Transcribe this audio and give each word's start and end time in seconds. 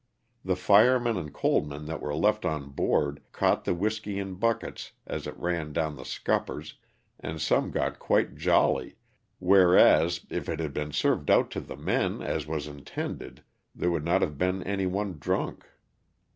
The 0.43 0.55
firemen 0.55 1.15
and 1.15 1.31
coalmen 1.31 1.85
that 1.85 2.01
were 2.01 2.15
left 2.15 2.43
on 2.43 2.69
board 2.69 3.21
caught 3.31 3.65
the 3.65 3.75
whiskey 3.75 4.17
in 4.17 4.33
buckets 4.33 4.93
as 5.05 5.27
it 5.27 5.37
ran 5.37 5.73
down 5.73 5.95
the 5.95 6.03
scuppers 6.05 6.73
and 7.19 7.39
some 7.39 7.69
got 7.69 7.99
quite 7.99 8.33
Jolly, 8.35 8.95
whereas, 9.37 10.25
if 10.31 10.49
it 10.49 10.59
had 10.59 10.73
been 10.73 10.91
served 10.91 11.29
out 11.29 11.51
to 11.51 11.59
the 11.59 11.77
men 11.77 12.19
as 12.23 12.47
was 12.47 12.65
intended 12.65 13.43
there 13.75 13.91
would 13.91 14.03
not 14.03 14.23
have 14.23 14.39
been 14.39 14.63
any 14.63 14.87
one 14.87 15.19
drunk. 15.19 15.67